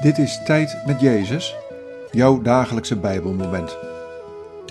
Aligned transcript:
Dit 0.00 0.18
is 0.18 0.42
Tijd 0.44 0.86
met 0.86 1.00
Jezus, 1.00 1.56
jouw 2.10 2.42
dagelijkse 2.42 2.98
Bijbelmoment. 2.98 3.76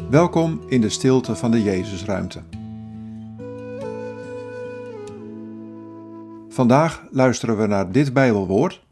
Welkom 0.10 0.62
in 0.68 0.82
de 0.82 0.90
stilte 0.90 1.36
van 1.36 1.52
de 1.52 1.64
Jezusruimte. 1.64 2.42
Vandaag 6.50 7.04
luisteren 7.12 7.58
we 7.58 7.68
naar 7.68 7.92
dit 7.92 8.14
Bijbelwoord, 8.14 8.86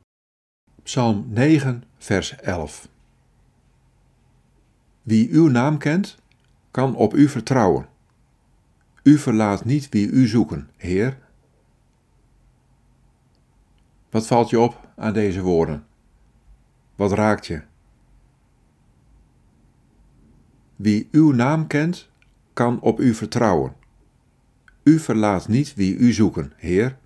Psalm 0.83 1.25
9, 1.29 1.83
vers 1.97 2.35
11. 2.35 2.87
Wie 5.01 5.29
uw 5.31 5.47
naam 5.47 5.77
kent, 5.77 6.17
kan 6.71 6.95
op 6.95 7.13
u 7.13 7.29
vertrouwen. 7.29 7.87
U 9.03 9.17
verlaat 9.17 9.65
niet 9.65 9.89
wie 9.89 10.09
u 10.09 10.27
zoeken, 10.27 10.69
Heer. 10.75 11.17
Wat 14.09 14.27
valt 14.27 14.49
je 14.49 14.59
op 14.59 14.87
aan 14.95 15.13
deze 15.13 15.41
woorden? 15.41 15.85
Wat 16.97 17.11
raakt 17.11 17.47
je? 17.47 17.61
Wie 20.75 21.07
uw 21.11 21.31
naam 21.31 21.67
kent, 21.67 22.09
kan 22.53 22.79
op 22.81 22.99
u 22.99 23.13
vertrouwen. 23.13 23.75
U 24.83 24.99
verlaat 24.99 25.47
niet 25.47 25.73
wie 25.73 25.95
u 25.95 26.11
zoeken, 26.11 26.53
Heer. 26.55 26.97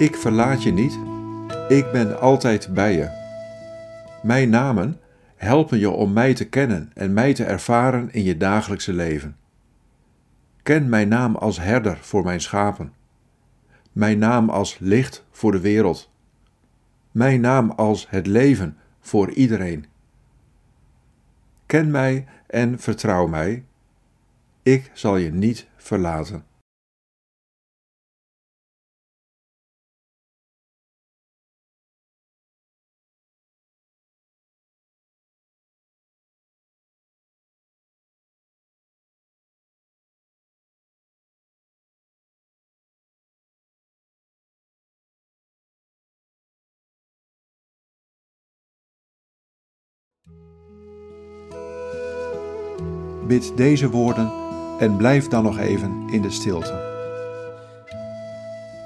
Ik 0.00 0.16
verlaat 0.16 0.62
je 0.62 0.72
niet, 0.72 0.98
ik 1.68 1.92
ben 1.92 2.20
altijd 2.20 2.74
bij 2.74 2.92
je. 2.92 3.10
Mijn 4.22 4.50
namen 4.50 5.00
helpen 5.36 5.78
je 5.78 5.90
om 5.90 6.12
mij 6.12 6.34
te 6.34 6.48
kennen 6.48 6.90
en 6.94 7.12
mij 7.12 7.34
te 7.34 7.44
ervaren 7.44 8.12
in 8.12 8.22
je 8.22 8.36
dagelijkse 8.36 8.92
leven. 8.92 9.36
Ken 10.62 10.88
mijn 10.88 11.08
naam 11.08 11.36
als 11.36 11.58
herder 11.58 11.98
voor 12.00 12.24
mijn 12.24 12.40
schapen. 12.40 12.92
Mijn 13.92 14.18
naam 14.18 14.50
als 14.50 14.78
licht 14.78 15.24
voor 15.30 15.52
de 15.52 15.60
wereld. 15.60 16.10
Mijn 17.10 17.40
naam 17.40 17.70
als 17.70 18.06
het 18.10 18.26
leven 18.26 18.76
voor 19.00 19.30
iedereen. 19.30 19.86
Ken 21.66 21.90
mij 21.90 22.26
en 22.46 22.78
vertrouw 22.78 23.26
mij. 23.26 23.64
Ik 24.62 24.90
zal 24.92 25.16
je 25.16 25.32
niet 25.32 25.66
verlaten. 25.76 26.49
Bid 53.30 53.56
deze 53.56 53.90
woorden 53.90 54.32
en 54.78 54.96
blijf 54.96 55.28
dan 55.28 55.42
nog 55.42 55.58
even 55.58 56.08
in 56.08 56.22
de 56.22 56.30
stilte. 56.30 56.72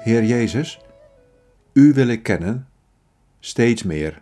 Heer 0.03 0.23
Jezus, 0.23 0.79
U 1.73 1.93
wil 1.93 2.07
ik 2.07 2.23
kennen, 2.23 2.67
steeds 3.39 3.83
meer. 3.83 4.21